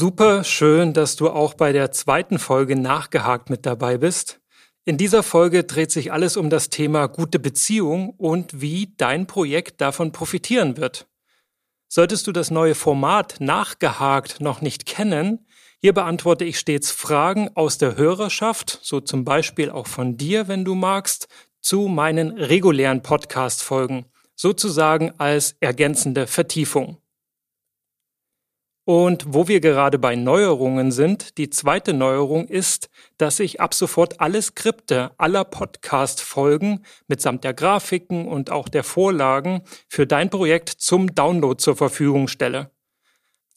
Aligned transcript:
Super 0.00 0.44
schön, 0.44 0.92
dass 0.92 1.16
du 1.16 1.28
auch 1.28 1.54
bei 1.54 1.72
der 1.72 1.90
zweiten 1.90 2.38
Folge 2.38 2.78
nachgehakt 2.78 3.50
mit 3.50 3.66
dabei 3.66 3.98
bist. 3.98 4.38
In 4.84 4.96
dieser 4.96 5.24
Folge 5.24 5.64
dreht 5.64 5.90
sich 5.90 6.12
alles 6.12 6.36
um 6.36 6.50
das 6.50 6.70
Thema 6.70 7.08
gute 7.08 7.40
Beziehung 7.40 8.10
und 8.10 8.60
wie 8.60 8.94
dein 8.96 9.26
Projekt 9.26 9.80
davon 9.80 10.12
profitieren 10.12 10.76
wird. 10.76 11.08
Solltest 11.88 12.28
du 12.28 12.30
das 12.30 12.52
neue 12.52 12.76
Format 12.76 13.40
nachgehakt 13.40 14.40
noch 14.40 14.60
nicht 14.60 14.86
kennen, 14.86 15.48
hier 15.80 15.94
beantworte 15.94 16.44
ich 16.44 16.60
stets 16.60 16.92
Fragen 16.92 17.50
aus 17.56 17.78
der 17.78 17.96
Hörerschaft, 17.96 18.78
so 18.80 19.00
zum 19.00 19.24
Beispiel 19.24 19.68
auch 19.68 19.88
von 19.88 20.16
dir, 20.16 20.46
wenn 20.46 20.64
du 20.64 20.76
magst, 20.76 21.26
zu 21.60 21.88
meinen 21.88 22.38
regulären 22.38 23.02
Podcast-Folgen, 23.02 24.04
sozusagen 24.36 25.10
als 25.18 25.56
ergänzende 25.58 26.28
Vertiefung. 26.28 26.98
Und 28.88 29.34
wo 29.34 29.48
wir 29.48 29.60
gerade 29.60 29.98
bei 29.98 30.16
Neuerungen 30.16 30.92
sind, 30.92 31.36
die 31.36 31.50
zweite 31.50 31.92
Neuerung 31.92 32.48
ist, 32.48 32.88
dass 33.18 33.38
ich 33.38 33.60
ab 33.60 33.74
sofort 33.74 34.18
alle 34.18 34.40
Skripte 34.40 35.10
aller 35.18 35.44
Podcast-Folgen 35.44 36.86
mitsamt 37.06 37.44
der 37.44 37.52
Grafiken 37.52 38.26
und 38.26 38.50
auch 38.50 38.66
der 38.66 38.84
Vorlagen 38.84 39.60
für 39.90 40.06
dein 40.06 40.30
Projekt 40.30 40.70
zum 40.70 41.14
Download 41.14 41.62
zur 41.62 41.76
Verfügung 41.76 42.28
stelle. 42.28 42.70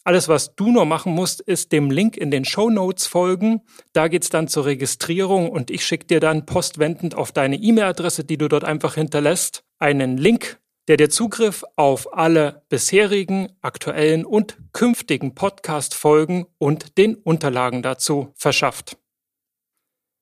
Alles, 0.04 0.28
was 0.28 0.54
du 0.58 0.70
nur 0.70 0.84
machen 0.84 1.14
musst, 1.14 1.40
ist 1.40 1.72
dem 1.72 1.92
Link 1.92 2.18
in 2.18 2.30
den 2.30 2.44
Show 2.44 2.70
Notes 2.70 3.08
folgen. 3.08 3.62
Da 3.94 4.10
geht's 4.10 4.32
dann 4.32 4.50
zur 4.50 4.66
Registrierung 4.66 5.50
und 5.50 5.72
ich 5.72 5.86
schicke 5.86 6.08
dir 6.08 6.20
dann 6.20 6.46
postwendend 6.46 7.16
auf 7.16 7.32
deine 7.32 7.56
E-Mail-Adresse, 7.56 8.26
die 8.26 8.38
du 8.38 8.50
dort 8.50 8.66
einfach 8.66 8.96
hinterlässt, 8.96 9.64
einen 9.80 10.18
Link 10.18 10.61
der 10.88 10.98
dir 10.98 11.10
Zugriff 11.10 11.64
auf 11.76 12.14
alle 12.14 12.64
bisherigen, 12.70 13.50
aktuellen 13.62 14.26
und 14.26 14.58
künftigen 14.74 15.36
Podcast-Folgen 15.36 16.46
und 16.58 16.98
den 16.98 17.16
Unterlagen 17.16 17.82
dazu 17.82 18.34
verschafft. 18.36 18.98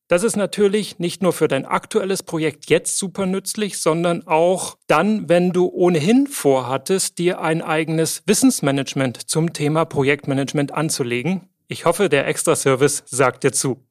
Das 0.09 0.23
ist 0.23 0.35
natürlich 0.35 0.97
nicht 0.97 1.21
nur 1.21 1.33
für 1.33 1.47
dein 1.47 1.67
aktuelles 1.67 2.23
Projekt 2.23 2.67
jetzt 2.71 2.97
super 2.97 3.27
nützlich, 3.27 3.77
sondern 3.79 4.25
auch 4.25 4.75
dann, 4.87 5.29
wenn 5.29 5.51
du 5.51 5.67
ohnehin 5.67 6.25
vorhattest, 6.25 7.19
dir 7.19 7.41
ein 7.41 7.61
eigenes 7.61 8.23
Wissensmanagement 8.25 9.29
zum 9.29 9.53
Thema 9.53 9.85
Projektmanagement 9.85 10.73
anzulegen. 10.73 11.47
Ich 11.67 11.85
hoffe, 11.85 12.09
der 12.09 12.25
Extra-Service 12.25 13.03
sagt 13.05 13.43
dir 13.43 13.51
zu. 13.51 13.85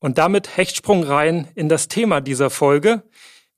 Und 0.00 0.18
damit 0.18 0.56
Hechtsprung 0.56 1.04
rein 1.04 1.46
in 1.54 1.68
das 1.68 1.86
Thema 1.86 2.20
dieser 2.20 2.50
Folge. 2.50 3.04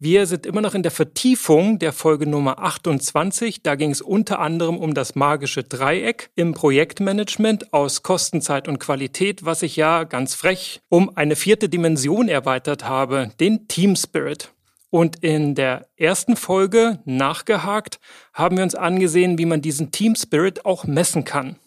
Wir 0.05 0.27
sind 0.27 0.47
immer 0.47 0.62
noch 0.62 0.75
in 0.75 0.83
der 0.83 0.91
Vertiefung 0.91 1.78
der 1.78 1.92
Folge 1.92 2.27
Nummer 2.27 2.58
28. 2.58 3.62
Da 3.62 3.77
ging 3.77 3.92
es 3.92 4.00
unter 4.00 4.41
anderem 4.41 4.77
um 4.77 4.95
das 4.95 5.14
magische 5.14 5.62
Dreieck 5.62 6.31
im 6.34 6.55
Projektmanagement 6.55 7.72
aus 7.72 8.03
Kosten, 8.03 8.41
Zeit 8.42 8.67
und 8.67 8.80
Qualität, 8.80 9.45
was 9.45 9.62
ich 9.62 9.77
ja 9.77 10.03
ganz 10.03 10.34
frech 10.34 10.80
um 10.89 11.17
eine 11.17 11.36
vierte 11.36 11.69
Dimension 11.69 12.28
erweitert 12.28 12.83
habe, 12.84 13.30
den 13.39 13.69
Team 13.69 13.95
Spirit. 13.95 14.53
Und 14.91 15.23
in 15.23 15.55
der 15.55 15.86
ersten 15.97 16.34
Folge 16.34 16.98
nachgehakt 17.05 18.00
haben 18.34 18.56
wir 18.56 18.64
uns 18.64 18.75
angesehen, 18.75 19.39
wie 19.39 19.47
man 19.47 19.62
diesen 19.62 19.92
Team 19.92 20.17
Spirit 20.17 20.67
auch 20.67 20.83
messen 20.83 21.23
kann. 21.23 21.61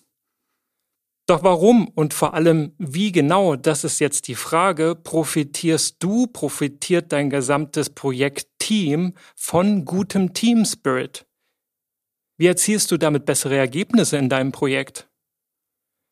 Doch 1.27 1.41
warum 1.41 1.87
und 1.87 2.13
vor 2.13 2.35
allem 2.35 2.73
wie 2.77 3.11
genau, 3.11 3.55
das 3.55 3.83
ist 3.83 3.99
jetzt 3.99 4.27
die 4.27 4.35
Frage, 4.35 4.95
profitierst 4.95 5.95
du, 5.99 6.27
profitiert 6.27 7.11
dein 7.11 7.31
gesamtes 7.31 7.89
Projektteam 7.89 9.13
von 9.35 9.85
gutem 9.85 10.33
Team 10.33 10.65
Spirit? 10.65 11.25
Wie 12.37 12.45
erzielst 12.45 12.91
du 12.91 12.97
damit 12.97 13.25
bessere 13.25 13.57
Ergebnisse 13.57 14.17
in 14.17 14.29
deinem 14.29 14.51
Projekt? 14.51 15.09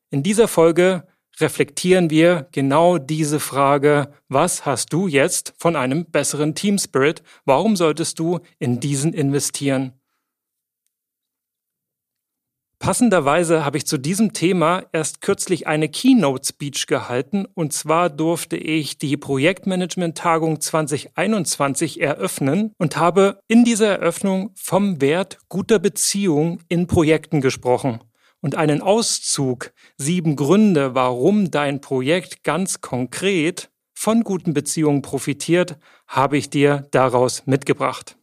In 0.10 0.24
dieser 0.24 0.48
Folge 0.48 1.08
reflektieren 1.40 2.10
wir 2.10 2.48
genau 2.52 2.98
diese 2.98 3.40
Frage, 3.40 4.12
was 4.30 4.66
hast 4.66 4.94
du 4.94 5.08
jetzt 5.08 5.54
von 5.58 5.76
einem 5.76 6.06
besseren 6.06 6.56
Team 6.56 6.80
Spirit? 6.80 7.22
Warum 7.46 7.76
solltest 7.76 8.18
du 8.18 8.40
in 8.58 8.80
diesen 8.80 9.14
investieren? 9.14 9.94
Passenderweise 12.84 13.64
habe 13.64 13.78
ich 13.78 13.86
zu 13.86 13.98
diesem 13.98 14.34
Thema 14.34 14.84
erst 14.92 15.22
kürzlich 15.22 15.68
eine 15.68 15.88
Keynote-Speech 15.88 16.86
gehalten 16.88 17.46
und 17.54 17.72
zwar 17.72 18.10
durfte 18.10 18.58
ich 18.58 18.98
die 18.98 19.16
Projektmanagement-Tagung 19.16 20.60
2021 20.60 22.02
eröffnen 22.02 22.74
und 22.78 22.98
habe 22.98 23.40
in 23.48 23.64
dieser 23.64 23.88
Eröffnung 23.88 24.52
vom 24.56 25.00
Wert 25.00 25.38
guter 25.48 25.80
Beziehung 25.80 26.60
in 26.68 26.88
Projekten 26.88 27.40
gesprochen 27.40 28.02
und 28.42 28.56
einen 28.56 28.82
Auszug, 28.82 29.72
sieben 29.96 30.36
Gründe, 30.36 30.94
warum 30.94 31.52
dein 31.52 31.80
Projekt 31.80 32.44
ganz 32.44 32.82
konkret 32.82 33.72
von 33.94 34.26
guten 34.26 34.54
Beziehungen 34.54 35.02
profitiert, 35.02 35.78
habe 36.06 36.36
ich 36.36 36.50
dir 36.50 36.86
daraus 36.92 37.44
mitgebracht. 37.46 38.18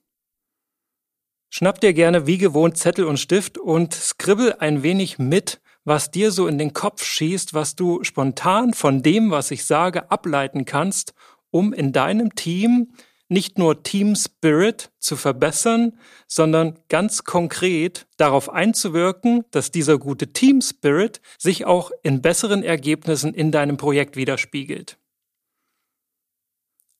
Schnapp 1.52 1.80
dir 1.80 1.92
gerne 1.92 2.28
wie 2.28 2.38
gewohnt 2.38 2.78
Zettel 2.78 3.04
und 3.04 3.18
Stift 3.18 3.58
und 3.58 3.92
skribbel 3.92 4.54
ein 4.60 4.84
wenig 4.84 5.18
mit, 5.18 5.60
was 5.84 6.12
dir 6.12 6.30
so 6.30 6.46
in 6.46 6.58
den 6.58 6.72
Kopf 6.72 7.02
schießt, 7.04 7.54
was 7.54 7.74
du 7.74 8.04
spontan 8.04 8.72
von 8.72 9.02
dem, 9.02 9.32
was 9.32 9.50
ich 9.50 9.64
sage, 9.64 10.12
ableiten 10.12 10.64
kannst, 10.64 11.12
um 11.50 11.72
in 11.72 11.92
deinem 11.92 12.36
Team 12.36 12.92
nicht 13.28 13.58
nur 13.58 13.82
Team 13.82 14.14
Spirit 14.14 14.90
zu 14.98 15.16
verbessern, 15.16 15.98
sondern 16.28 16.78
ganz 16.88 17.24
konkret 17.24 18.06
darauf 18.16 18.48
einzuwirken, 18.50 19.44
dass 19.50 19.70
dieser 19.70 19.98
gute 19.98 20.32
Team 20.32 20.60
Spirit 20.60 21.20
sich 21.38 21.64
auch 21.64 21.90
in 22.02 22.22
besseren 22.22 22.62
Ergebnissen 22.62 23.34
in 23.34 23.50
deinem 23.50 23.76
Projekt 23.76 24.16
widerspiegelt. 24.16 24.98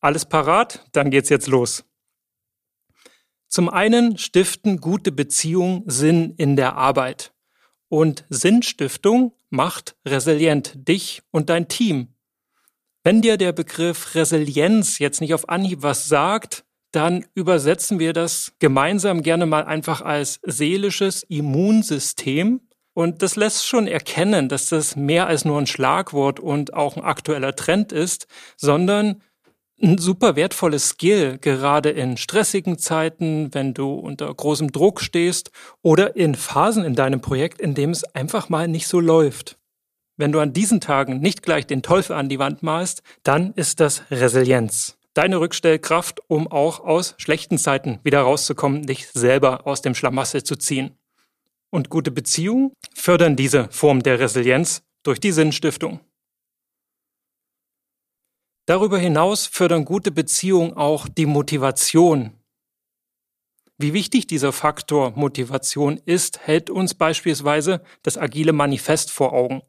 Alles 0.01 0.25
parat? 0.25 0.87
Dann 0.93 1.11
geht's 1.11 1.29
jetzt 1.29 1.47
los. 1.47 1.85
Zum 3.51 3.69
einen 3.69 4.17
stiften 4.17 4.81
gute 4.81 5.11
Beziehungen 5.11 5.83
Sinn 5.87 6.35
in 6.37 6.55
der 6.55 6.77
Arbeit. 6.77 7.33
Und 7.89 8.25
Sinnstiftung 8.31 9.35
macht 9.51 9.97
resilient 10.07 10.89
dich 10.89 11.23
und 11.33 11.51
dein 11.51 11.67
Team. 11.67 12.15
Wenn 13.03 13.23
dir 13.23 13.37
der 13.37 13.53
Begriff 13.53 14.15
Resilienz 14.15 15.01
jetzt 15.01 15.21
nicht 15.21 15.35
auf 15.35 15.49
Anhieb 15.49 15.83
was 15.83 16.07
sagt, 16.07 16.65
dann 16.93 17.27
übersetzen 17.35 17.99
wir 17.99 18.13
das 18.13 18.53
gemeinsam 18.61 19.23
gerne 19.23 19.47
mal 19.47 19.65
einfach 19.65 20.01
als 20.01 20.39
seelisches 20.45 21.25
Immunsystem. 21.25 22.61
Und 22.95 23.23
das 23.23 23.35
lässt 23.35 23.67
schon 23.67 23.89
erkennen, 23.89 24.49
dass 24.49 24.69
das 24.69 24.95
mehr 24.95 25.27
als 25.27 25.45
nur 25.45 25.59
ein 25.59 25.67
Schlagwort 25.67 26.39
und 26.39 26.75
auch 26.75 26.97
ein 26.97 27.03
aktueller 27.03 27.57
Trend 27.57 27.91
ist, 27.91 28.29
sondern 28.57 29.23
ein 29.83 29.99
super 29.99 30.37
wertvolles 30.37 30.91
Skill, 30.91 31.39
gerade 31.39 31.91
in 31.91 32.17
stressigen 32.17 32.79
Zeiten, 32.79 33.53
wenn 33.55 33.75
du 33.75 33.95
unter 33.95 34.33
großem 34.33 34.73
Druck 34.73 35.01
stehst 35.01 35.51
oder 35.83 36.17
in 36.17 36.35
Phasen 36.35 36.85
in 36.85 36.95
deinem 36.95 37.21
Projekt, 37.21 37.61
in 37.61 37.75
dem 37.75 37.91
es 37.91 38.05
einfach 38.05 38.49
mal 38.49 38.69
nicht 38.69 38.87
so 38.87 39.01
läuft. 39.01 39.59
Wenn 40.17 40.33
du 40.33 40.41
an 40.41 40.53
diesen 40.53 40.81
Tagen 40.81 41.21
nicht 41.21 41.43
gleich 41.43 41.67
den 41.67 41.83
Teufel 41.83 42.15
an 42.15 42.29
die 42.29 42.39
Wand 42.39 42.63
malst, 42.63 43.03
dann 43.23 43.55
ist 43.55 43.81
das 43.81 44.03
Resilienz. 44.11 44.99
Deine 45.15 45.41
Rückstellkraft, 45.41 46.21
um 46.29 46.47
auch 46.47 46.81
aus 46.81 47.15
schlechten 47.17 47.59
Zeiten 47.59 47.99
wieder 48.05 48.21
rauszukommen, 48.21 48.87
dich 48.87 49.09
selber 49.09 49.67
aus 49.67 49.83
dem 49.83 49.95
Schlamassel 49.95 50.45
zu 50.45 50.57
ziehen. 50.57 50.99
Und 51.71 51.89
gute 51.89 52.11
Beziehungen 52.11 52.73
fördern 52.95 53.35
diese 53.35 53.69
Form 53.71 54.03
der 54.03 54.21
Resilienz 54.21 54.83
durch 55.03 55.21
die 55.21 55.33
Sinnstiftung. 55.33 56.01
Darüber 58.67 58.99
hinaus 58.99 59.47
fördern 59.47 59.85
gute 59.85 60.11
Beziehungen 60.11 60.75
auch 60.75 61.09
die 61.09 61.27
Motivation. 61.27 62.33
Wie 63.79 63.95
wichtig 63.95 64.27
dieser 64.27 64.53
Faktor 64.53 65.13
Motivation 65.17 65.99
ist, 66.05 66.41
hält 66.41 66.69
uns 66.69 66.95
beispielsweise 66.95 67.83
das 68.03 68.19
agile 68.19 68.53
Manifest 68.53 69.11
vor 69.11 69.33
Augen. 69.33 69.63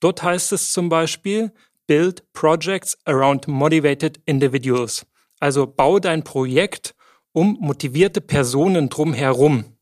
Dort 0.00 0.22
heißt 0.22 0.52
es 0.52 0.72
zum 0.72 0.88
Beispiel, 0.88 1.52
Build 1.86 2.32
Projects 2.32 2.96
around 3.04 3.48
motivated 3.48 4.20
individuals. 4.24 5.06
Also 5.40 5.66
bau 5.66 5.98
dein 5.98 6.24
Projekt 6.24 6.94
um 7.32 7.58
motivierte 7.60 8.20
Personen 8.20 8.88
drumherum 8.88 9.76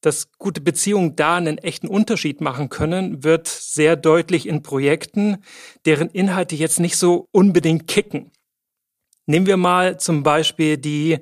dass 0.00 0.30
gute 0.38 0.60
Beziehungen 0.60 1.16
da 1.16 1.36
einen 1.36 1.58
echten 1.58 1.88
Unterschied 1.88 2.40
machen 2.40 2.68
können, 2.68 3.24
wird 3.24 3.48
sehr 3.48 3.96
deutlich 3.96 4.46
in 4.46 4.62
Projekten, 4.62 5.38
deren 5.84 6.10
Inhalte 6.10 6.56
jetzt 6.56 6.80
nicht 6.80 6.96
so 6.96 7.28
unbedingt 7.32 7.86
kicken. 7.86 8.30
Nehmen 9.26 9.46
wir 9.46 9.56
mal 9.56 9.98
zum 9.98 10.22
Beispiel 10.22 10.76
die 10.76 11.18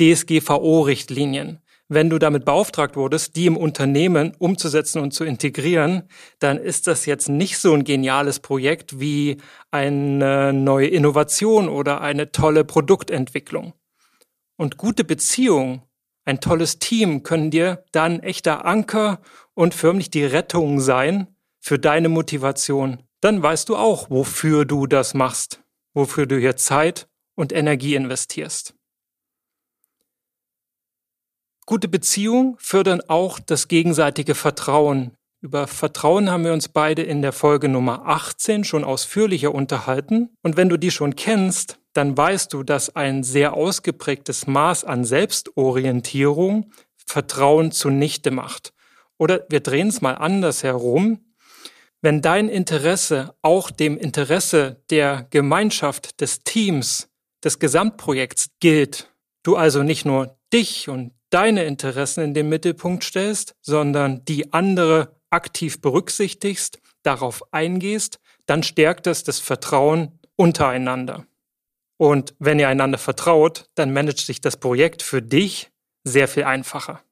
DSGVO-Richtlinien. 0.00 1.60
Wenn 1.88 2.10
du 2.10 2.18
damit 2.18 2.44
beauftragt 2.44 2.96
wurdest, 2.96 3.36
die 3.36 3.46
im 3.46 3.56
Unternehmen 3.56 4.34
umzusetzen 4.40 5.00
und 5.00 5.12
zu 5.12 5.22
integrieren, 5.22 6.02
dann 6.40 6.58
ist 6.58 6.88
das 6.88 7.06
jetzt 7.06 7.28
nicht 7.28 7.58
so 7.58 7.74
ein 7.74 7.84
geniales 7.84 8.40
Projekt 8.40 8.98
wie 8.98 9.36
eine 9.70 10.52
neue 10.52 10.88
Innovation 10.88 11.68
oder 11.68 12.00
eine 12.00 12.32
tolle 12.32 12.64
Produktentwicklung. 12.64 13.72
Und 14.56 14.78
gute 14.78 15.04
Beziehungen 15.04 15.82
ein 16.26 16.40
tolles 16.40 16.80
Team 16.80 17.22
können 17.22 17.50
dir 17.52 17.84
dann 17.92 18.20
echter 18.20 18.66
Anker 18.66 19.20
und 19.54 19.74
förmlich 19.74 20.10
die 20.10 20.24
Rettung 20.24 20.80
sein 20.80 21.28
für 21.60 21.78
deine 21.78 22.08
Motivation. 22.08 23.02
Dann 23.20 23.42
weißt 23.42 23.68
du 23.68 23.76
auch, 23.76 24.10
wofür 24.10 24.64
du 24.64 24.86
das 24.86 25.14
machst, 25.14 25.62
wofür 25.94 26.26
du 26.26 26.36
hier 26.36 26.56
Zeit 26.56 27.08
und 27.36 27.52
Energie 27.52 27.94
investierst. 27.94 28.74
Gute 31.64 31.88
Beziehungen 31.88 32.56
fördern 32.58 33.02
auch 33.08 33.38
das 33.38 33.68
gegenseitige 33.68 34.34
Vertrauen. 34.34 35.16
Über 35.40 35.68
Vertrauen 35.68 36.30
haben 36.30 36.44
wir 36.44 36.52
uns 36.52 36.68
beide 36.68 37.02
in 37.02 37.22
der 37.22 37.32
Folge 37.32 37.68
Nummer 37.68 38.06
18 38.06 38.64
schon 38.64 38.84
ausführlicher 38.84 39.54
unterhalten. 39.54 40.30
Und 40.42 40.56
wenn 40.56 40.68
du 40.68 40.76
die 40.76 40.90
schon 40.90 41.14
kennst, 41.14 41.78
dann 41.96 42.16
weißt 42.16 42.52
du, 42.52 42.62
dass 42.62 42.94
ein 42.94 43.22
sehr 43.22 43.54
ausgeprägtes 43.54 44.46
Maß 44.46 44.84
an 44.84 45.04
Selbstorientierung 45.04 46.70
Vertrauen 47.06 47.72
zunichte 47.72 48.30
macht. 48.30 48.72
Oder 49.18 49.46
wir 49.48 49.60
drehen 49.60 49.88
es 49.88 50.00
mal 50.00 50.14
anders 50.14 50.62
herum. 50.62 51.20
Wenn 52.02 52.20
dein 52.20 52.48
Interesse 52.48 53.34
auch 53.42 53.70
dem 53.70 53.96
Interesse 53.96 54.82
der 54.90 55.26
Gemeinschaft, 55.30 56.20
des 56.20 56.44
Teams, 56.44 57.08
des 57.42 57.58
Gesamtprojekts 57.58 58.50
gilt, 58.60 59.12
du 59.42 59.56
also 59.56 59.82
nicht 59.82 60.04
nur 60.04 60.38
dich 60.52 60.88
und 60.88 61.12
deine 61.30 61.64
Interessen 61.64 62.22
in 62.22 62.34
den 62.34 62.48
Mittelpunkt 62.48 63.04
stellst, 63.04 63.54
sondern 63.62 64.24
die 64.24 64.52
andere 64.52 65.16
aktiv 65.30 65.80
berücksichtigst, 65.80 66.78
darauf 67.02 67.42
eingehst, 67.52 68.18
dann 68.46 68.62
stärkt 68.62 69.06
es 69.06 69.22
das 69.24 69.38
Vertrauen 69.38 70.18
untereinander. 70.36 71.26
Und 71.98 72.34
wenn 72.38 72.58
ihr 72.58 72.68
einander 72.68 72.98
vertraut, 72.98 73.70
dann 73.74 73.92
managt 73.92 74.18
sich 74.18 74.40
das 74.40 74.58
Projekt 74.58 75.02
für 75.02 75.22
dich 75.22 75.70
sehr 76.04 76.28
viel 76.28 76.44
einfacher. 76.44 77.02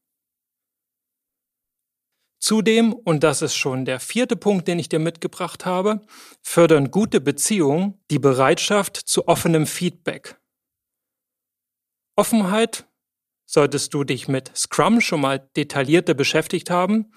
Zudem, 2.38 2.92
und 2.92 3.24
das 3.24 3.40
ist 3.40 3.54
schon 3.54 3.86
der 3.86 4.00
vierte 4.00 4.36
Punkt, 4.36 4.68
den 4.68 4.78
ich 4.78 4.90
dir 4.90 4.98
mitgebracht 4.98 5.64
habe, 5.64 6.02
fördern 6.42 6.90
gute 6.90 7.22
Beziehungen 7.22 8.04
die 8.10 8.18
Bereitschaft 8.18 8.96
zu 8.96 9.28
offenem 9.28 9.66
Feedback. 9.66 10.38
Offenheit, 12.16 12.86
solltest 13.46 13.94
du 13.94 14.04
dich 14.04 14.28
mit 14.28 14.54
Scrum 14.54 15.00
schon 15.00 15.22
mal 15.22 15.48
detaillierter 15.56 16.12
beschäftigt 16.12 16.68
haben, 16.68 17.12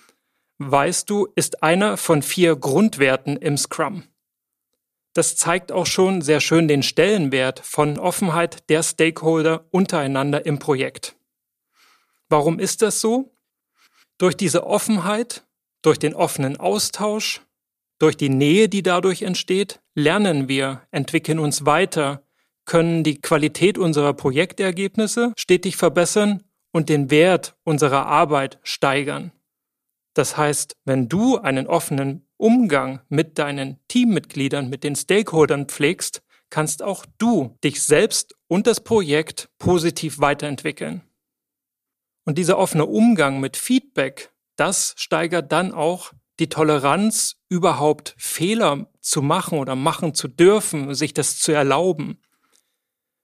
weißt 0.59 1.09
du, 1.09 1.27
ist 1.35 1.61
einer 1.61 1.97
von 1.97 2.23
vier 2.23 2.55
Grundwerten 2.55 3.35
im 3.35 3.57
Scrum. 3.57 4.03
Das 5.13 5.35
zeigt 5.35 5.71
auch 5.71 5.85
schon 5.85 6.21
sehr 6.21 6.39
schön 6.39 6.67
den 6.67 6.83
Stellenwert 6.83 7.59
von 7.59 7.97
Offenheit 7.97 8.69
der 8.69 8.83
Stakeholder 8.83 9.65
untereinander 9.71 10.45
im 10.45 10.59
Projekt. 10.59 11.15
Warum 12.29 12.59
ist 12.59 12.81
das 12.81 13.01
so? 13.01 13.35
Durch 14.17 14.35
diese 14.35 14.65
Offenheit, 14.65 15.45
durch 15.81 15.97
den 15.97 16.13
offenen 16.13 16.57
Austausch, 16.57 17.41
durch 17.99 18.17
die 18.17 18.29
Nähe, 18.29 18.69
die 18.69 18.83
dadurch 18.83 19.23
entsteht, 19.23 19.79
lernen 19.95 20.47
wir, 20.47 20.81
entwickeln 20.91 21.39
uns 21.39 21.65
weiter, 21.65 22.23
können 22.65 23.03
die 23.03 23.21
Qualität 23.21 23.77
unserer 23.77 24.13
Projektergebnisse 24.13 25.33
stetig 25.37 25.77
verbessern 25.77 26.43
und 26.71 26.89
den 26.89 27.09
Wert 27.09 27.55
unserer 27.63 28.05
Arbeit 28.05 28.59
steigern. 28.61 29.31
Das 30.13 30.37
heißt, 30.37 30.75
wenn 30.83 31.07
du 31.09 31.37
einen 31.37 31.65
offenen 31.65 32.26
Umgang 32.37 33.01
mit 33.09 33.37
deinen 33.39 33.79
Teammitgliedern, 33.87 34.69
mit 34.69 34.83
den 34.83 34.95
Stakeholdern 34.95 35.67
pflegst, 35.67 36.21
kannst 36.49 36.81
auch 36.83 37.05
du 37.17 37.57
dich 37.63 37.83
selbst 37.83 38.35
und 38.47 38.67
das 38.67 38.81
Projekt 38.81 39.49
positiv 39.57 40.19
weiterentwickeln. 40.19 41.01
Und 42.25 42.37
dieser 42.37 42.57
offene 42.57 42.85
Umgang 42.85 43.39
mit 43.39 43.57
Feedback, 43.57 44.31
das 44.55 44.93
steigert 44.97 45.51
dann 45.51 45.73
auch 45.73 46.13
die 46.39 46.49
Toleranz, 46.49 47.35
überhaupt 47.49 48.15
Fehler 48.17 48.91
zu 49.01 49.21
machen 49.21 49.57
oder 49.57 49.75
machen 49.75 50.13
zu 50.13 50.27
dürfen, 50.27 50.93
sich 50.93 51.13
das 51.13 51.39
zu 51.39 51.51
erlauben. 51.51 52.21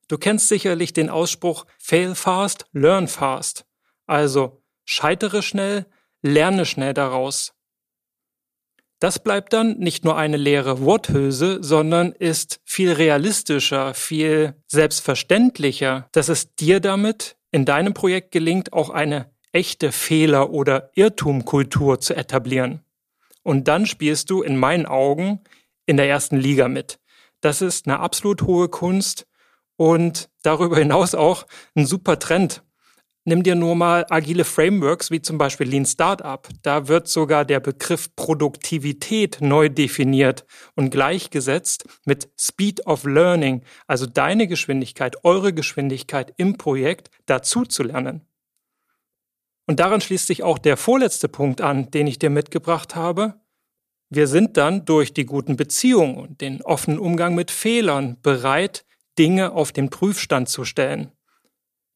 Du 0.07 0.17
kennst 0.17 0.47
sicherlich 0.47 0.93
den 0.93 1.09
Ausspruch 1.09 1.65
Fail 1.77 2.15
fast, 2.15 2.65
learn 2.71 3.07
fast. 3.07 3.65
Also 4.05 4.63
scheitere 4.85 5.41
schnell, 5.41 5.85
lerne 6.21 6.65
schnell 6.65 6.93
daraus. 6.93 7.53
Das 9.03 9.19
bleibt 9.19 9.51
dann 9.51 9.79
nicht 9.79 10.05
nur 10.05 10.15
eine 10.15 10.37
leere 10.37 10.79
Worthülse, 10.79 11.61
sondern 11.61 12.13
ist 12.13 12.61
viel 12.63 12.93
realistischer, 12.93 13.93
viel 13.93 14.55
selbstverständlicher, 14.67 16.07
dass 16.13 16.29
es 16.29 16.55
dir 16.55 16.79
damit 16.79 17.35
in 17.51 17.65
deinem 17.65 17.93
Projekt 17.93 18.31
gelingt, 18.31 18.71
auch 18.71 18.89
eine 18.89 19.29
echte 19.51 19.91
Fehler- 19.91 20.51
oder 20.51 20.89
Irrtumkultur 20.95 21.99
zu 21.99 22.15
etablieren. 22.15 22.79
Und 23.43 23.67
dann 23.67 23.87
spielst 23.87 24.29
du 24.29 24.41
in 24.41 24.55
meinen 24.55 24.85
Augen 24.85 25.41
in 25.85 25.97
der 25.97 26.07
ersten 26.07 26.37
Liga 26.37 26.69
mit. 26.69 26.97
Das 27.41 27.61
ist 27.61 27.85
eine 27.85 27.99
absolut 27.99 28.43
hohe 28.43 28.69
Kunst 28.69 29.27
und 29.75 30.29
darüber 30.43 30.77
hinaus 30.77 31.13
auch 31.13 31.45
ein 31.75 31.85
super 31.85 32.19
Trend. 32.19 32.63
Nimm 33.25 33.41
dir 33.41 33.55
nur 33.55 33.75
mal 33.75 34.05
agile 34.09 34.43
Frameworks 34.43 35.09
wie 35.09 35.21
zum 35.21 35.37
Beispiel 35.37 35.67
Lean 35.67 35.85
Startup. 35.85 36.45
Da 36.61 36.89
wird 36.89 37.07
sogar 37.07 37.45
der 37.45 37.61
Begriff 37.61 38.13
Produktivität 38.17 39.37
neu 39.39 39.69
definiert 39.69 40.45
und 40.75 40.89
gleichgesetzt 40.89 41.85
mit 42.05 42.29
Speed 42.37 42.85
of 42.85 43.05
Learning, 43.05 43.63
also 43.87 44.07
deine 44.07 44.47
Geschwindigkeit, 44.47 45.23
eure 45.23 45.53
Geschwindigkeit 45.53 46.33
im 46.35 46.57
Projekt 46.57 47.11
dazu 47.25 47.63
zu 47.63 47.83
lernen. 47.83 48.27
Und 49.67 49.79
daran 49.79 50.01
schließt 50.01 50.27
sich 50.27 50.43
auch 50.43 50.57
der 50.57 50.75
vorletzte 50.75 51.29
Punkt 51.29 51.61
an, 51.61 51.91
den 51.91 52.07
ich 52.07 52.19
dir 52.19 52.29
mitgebracht 52.29 52.93
habe. 52.93 53.35
Wir 54.09 54.27
sind 54.27 54.57
dann 54.57 54.83
durch 54.83 55.13
die 55.13 55.25
guten 55.25 55.55
Beziehungen 55.55 56.17
und 56.17 56.41
den 56.41 56.61
offenen 56.61 56.99
Umgang 56.99 57.35
mit 57.35 57.51
Fehlern 57.51 58.17
bereit, 58.21 58.85
Dinge 59.17 59.53
auf 59.53 59.71
den 59.71 59.89
Prüfstand 59.89 60.49
zu 60.49 60.65
stellen. 60.65 61.13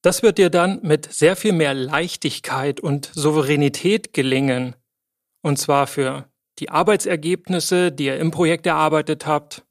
Das 0.07 0.23
wird 0.23 0.37
dir 0.37 0.49
dann 0.49 0.79
mit 0.83 1.11
sehr 1.11 1.35
viel 1.35 1.51
mehr 1.51 1.73
Leichtigkeit 1.73 2.79
und 2.79 3.11
Souveränität 3.13 4.13
gelingen. 4.13 4.73
Und 5.41 5.59
zwar 5.59 5.85
für 5.85 6.31
die 6.59 6.69
Arbeitsergebnisse, 6.69 7.91
die 7.91 8.05
ihr 8.05 8.17
im 8.17 8.31
Projekt 8.31 8.65
erarbeitet 8.67 9.25
habt, 9.25 9.65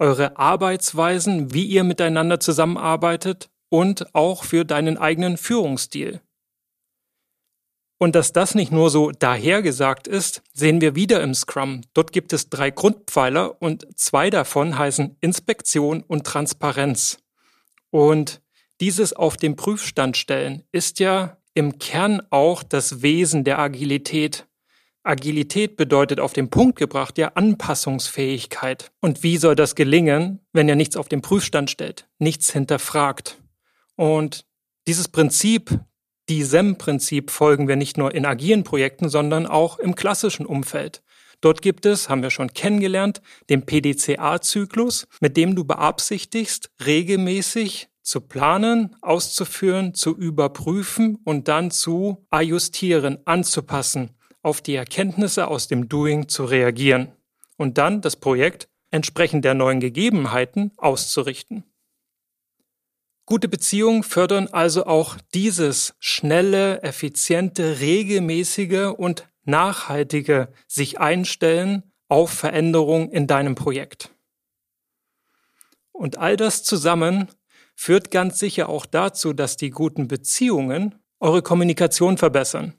eure 0.00 0.36
Arbeitsweisen, 0.36 1.54
wie 1.54 1.66
ihr 1.66 1.84
miteinander 1.84 2.40
zusammenarbeitet 2.40 3.48
und 3.68 4.12
auch 4.12 4.42
für 4.42 4.64
deinen 4.64 4.98
eigenen 4.98 5.36
Führungsstil. 5.36 6.20
Und 7.96 8.16
dass 8.16 8.32
das 8.32 8.56
nicht 8.56 8.72
nur 8.72 8.90
so 8.90 9.12
dahergesagt 9.12 10.08
ist, 10.08 10.42
sehen 10.52 10.80
wir 10.80 10.96
wieder 10.96 11.22
im 11.22 11.32
Scrum. 11.32 11.82
Dort 11.94 12.10
gibt 12.10 12.32
es 12.32 12.50
drei 12.50 12.72
Grundpfeiler 12.72 13.62
und 13.62 13.86
zwei 13.96 14.30
davon 14.30 14.76
heißen 14.76 15.16
Inspektion 15.20 16.02
und 16.02 16.26
Transparenz. 16.26 17.18
Und 17.90 18.42
dieses 18.80 19.12
auf 19.12 19.36
den 19.36 19.56
Prüfstand 19.56 20.16
stellen 20.16 20.64
ist 20.72 20.98
ja 21.00 21.36
im 21.54 21.78
Kern 21.78 22.22
auch 22.30 22.62
das 22.62 23.02
Wesen 23.02 23.44
der 23.44 23.58
Agilität. 23.58 24.46
Agilität 25.02 25.76
bedeutet 25.76 26.20
auf 26.20 26.32
den 26.32 26.50
Punkt 26.50 26.78
gebracht 26.78 27.18
ja 27.18 27.32
Anpassungsfähigkeit. 27.34 28.92
Und 29.00 29.22
wie 29.22 29.36
soll 29.36 29.54
das 29.54 29.74
gelingen, 29.74 30.40
wenn 30.52 30.68
er 30.68 30.76
nichts 30.76 30.96
auf 30.96 31.08
den 31.08 31.22
Prüfstand 31.22 31.70
stellt, 31.70 32.08
nichts 32.18 32.52
hinterfragt? 32.52 33.38
Und 33.96 34.44
dieses 34.86 35.08
Prinzip, 35.08 35.78
die 36.28 36.42
SEM-Prinzip 36.42 37.30
folgen 37.30 37.68
wir 37.68 37.76
nicht 37.76 37.98
nur 37.98 38.14
in 38.14 38.24
agilen 38.24 38.64
Projekten, 38.64 39.08
sondern 39.08 39.46
auch 39.46 39.78
im 39.78 39.94
klassischen 39.94 40.46
Umfeld. 40.46 41.02
Dort 41.40 41.62
gibt 41.62 41.86
es, 41.86 42.08
haben 42.08 42.22
wir 42.22 42.30
schon 42.30 42.52
kennengelernt, 42.52 43.22
den 43.48 43.64
PDCA-Zyklus, 43.64 45.06
mit 45.20 45.36
dem 45.36 45.54
du 45.54 45.64
beabsichtigst, 45.64 46.70
regelmäßig 46.84 47.89
zu 48.10 48.20
planen, 48.20 48.96
auszuführen, 49.02 49.94
zu 49.94 50.16
überprüfen 50.16 51.16
und 51.22 51.46
dann 51.46 51.70
zu 51.70 52.26
ajustieren, 52.28 53.18
anzupassen, 53.24 54.10
auf 54.42 54.60
die 54.60 54.74
Erkenntnisse 54.74 55.46
aus 55.46 55.68
dem 55.68 55.88
Doing 55.88 56.28
zu 56.28 56.44
reagieren 56.44 57.12
und 57.56 57.78
dann 57.78 58.00
das 58.00 58.16
Projekt 58.16 58.68
entsprechend 58.90 59.44
der 59.44 59.54
neuen 59.54 59.78
Gegebenheiten 59.78 60.72
auszurichten. 60.76 61.62
Gute 63.26 63.48
Beziehungen 63.48 64.02
fördern 64.02 64.48
also 64.48 64.86
auch 64.86 65.16
dieses 65.32 65.94
schnelle, 66.00 66.82
effiziente, 66.82 67.78
regelmäßige 67.78 68.92
und 68.96 69.28
nachhaltige 69.44 70.52
sich 70.66 70.98
einstellen 70.98 71.92
auf 72.08 72.30
Veränderung 72.30 73.08
in 73.12 73.28
deinem 73.28 73.54
Projekt. 73.54 74.10
Und 75.92 76.18
all 76.18 76.36
das 76.36 76.64
zusammen 76.64 77.28
führt 77.80 78.10
ganz 78.10 78.38
sicher 78.38 78.68
auch 78.68 78.84
dazu, 78.84 79.32
dass 79.32 79.56
die 79.56 79.70
guten 79.70 80.06
Beziehungen 80.06 80.96
eure 81.18 81.40
Kommunikation 81.40 82.18
verbessern. 82.18 82.74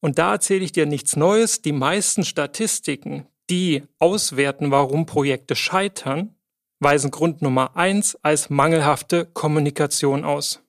Und 0.00 0.20
da 0.20 0.34
erzähle 0.34 0.64
ich 0.64 0.70
dir 0.70 0.86
nichts 0.86 1.16
Neues. 1.16 1.60
Die 1.60 1.72
meisten 1.72 2.24
Statistiken, 2.24 3.26
die 3.50 3.82
auswerten, 3.98 4.70
warum 4.70 5.06
Projekte 5.06 5.56
scheitern, 5.56 6.36
weisen 6.78 7.10
Grund 7.10 7.42
Nummer 7.42 7.76
eins 7.76 8.16
als 8.22 8.48
mangelhafte 8.48 9.26
Kommunikation 9.26 10.24
aus. 10.24 10.62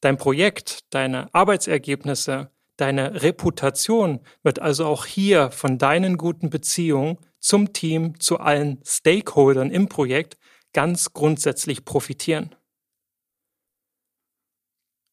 Dein 0.00 0.16
Projekt, 0.16 0.94
deine 0.94 1.28
Arbeitsergebnisse, 1.34 2.50
deine 2.78 3.22
Reputation 3.22 4.20
wird 4.42 4.58
also 4.58 4.86
auch 4.86 5.04
hier 5.04 5.50
von 5.50 5.76
deinen 5.76 6.16
guten 6.16 6.48
Beziehungen 6.48 7.18
zum 7.40 7.74
Team, 7.74 8.18
zu 8.20 8.38
allen 8.38 8.80
Stakeholdern 8.86 9.70
im 9.70 9.90
Projekt 9.90 10.38
ganz 10.76 11.14
grundsätzlich 11.14 11.86
profitieren. 11.86 12.54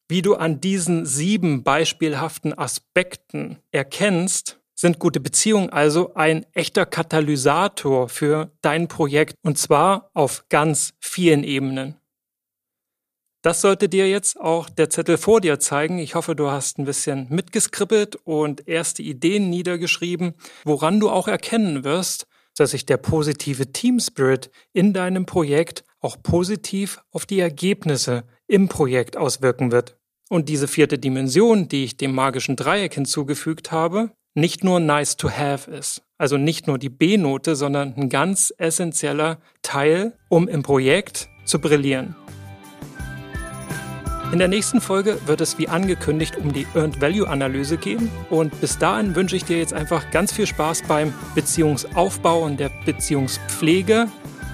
Wie 0.09 0.21
du 0.21 0.35
an 0.35 0.59
diesen 0.59 1.05
sieben 1.05 1.63
beispielhaften 1.63 2.51
Aspekten 2.55 3.59
erkennst, 3.71 4.59
sind 4.75 4.99
gute 4.99 5.21
Beziehungen 5.21 5.69
also 5.69 6.15
ein 6.15 6.45
echter 6.51 6.85
Katalysator 6.85 8.09
für 8.09 8.51
dein 8.59 8.89
Projekt 8.89 9.37
und 9.41 9.57
zwar 9.57 10.11
auf 10.13 10.43
ganz 10.49 10.95
vielen 10.99 11.45
Ebenen. 11.45 11.95
Das 13.41 13.61
sollte 13.61 13.87
dir 13.87 14.09
jetzt 14.09 14.37
auch 14.37 14.69
der 14.69 14.89
Zettel 14.89 15.17
vor 15.17 15.39
dir 15.39 15.61
zeigen. 15.61 15.97
Ich 15.97 16.15
hoffe, 16.15 16.35
du 16.35 16.51
hast 16.51 16.77
ein 16.77 16.85
bisschen 16.85 17.27
mitgeskribbelt 17.29 18.17
und 18.17 18.67
erste 18.67 19.01
Ideen 19.01 19.49
niedergeschrieben, 19.49 20.33
woran 20.65 20.99
du 20.99 21.09
auch 21.09 21.29
erkennen 21.29 21.85
wirst, 21.85 22.27
dass 22.57 22.71
sich 22.71 22.85
der 22.85 22.97
positive 22.97 23.71
Team 23.71 23.99
Spirit 23.99 24.51
in 24.73 24.93
deinem 24.93 25.25
Projekt 25.25 25.83
auch 25.99 26.17
positiv 26.21 27.01
auf 27.11 27.25
die 27.25 27.39
Ergebnisse 27.39 28.23
im 28.47 28.67
Projekt 28.67 29.17
auswirken 29.17 29.71
wird. 29.71 29.97
Und 30.29 30.49
diese 30.49 30.67
vierte 30.67 30.97
Dimension, 30.97 31.67
die 31.67 31.83
ich 31.83 31.97
dem 31.97 32.13
magischen 32.13 32.55
Dreieck 32.55 32.93
hinzugefügt 32.93 33.71
habe, 33.71 34.11
nicht 34.35 34.63
nur 34.63 34.79
nice 34.79 35.15
to 35.15 35.29
have 35.29 35.69
ist. 35.69 36.01
Also 36.17 36.37
nicht 36.37 36.67
nur 36.67 36.79
die 36.79 36.89
B-Note, 36.89 37.55
sondern 37.55 37.93
ein 37.95 38.09
ganz 38.09 38.53
essentieller 38.57 39.39
Teil, 39.61 40.17
um 40.29 40.47
im 40.47 40.63
Projekt 40.63 41.29
zu 41.45 41.59
brillieren. 41.59 42.15
In 44.33 44.39
der 44.39 44.47
nächsten 44.47 44.81
Folge 44.81 45.19
wird 45.27 45.41
es 45.41 45.59
wie 45.59 45.69
angekündigt 45.69 46.37
um 46.37 46.51
die 46.51 46.65
Earned 46.73 46.99
Value 46.99 47.27
Analyse 47.27 47.77
gehen 47.77 48.09
und 48.31 48.59
bis 48.61 48.79
dahin 48.79 49.15
wünsche 49.15 49.35
ich 49.35 49.45
dir 49.45 49.59
jetzt 49.59 49.75
einfach 49.75 50.09
ganz 50.09 50.33
viel 50.33 50.47
Spaß 50.47 50.81
beim 50.87 51.13
Beziehungsaufbau 51.35 52.41
und 52.41 52.59
der 52.59 52.71
Beziehungspflege 52.83 54.07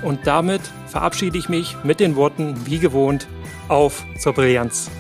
und 0.04 0.28
damit 0.28 0.60
verabschiede 0.88 1.38
ich 1.38 1.48
mich 1.48 1.78
mit 1.86 2.02
den 2.02 2.18
Worten 2.18 2.58
wie 2.66 2.80
gewohnt 2.80 3.30
auf 3.70 4.06
zur 4.18 4.34
Brillanz. 4.34 4.92